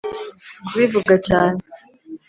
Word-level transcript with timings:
kubivuga 0.65 1.13
cyane. 1.27 1.59